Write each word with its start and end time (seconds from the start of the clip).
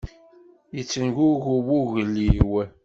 Yettengugu 0.75 1.53
wugel-iw. 1.67 2.41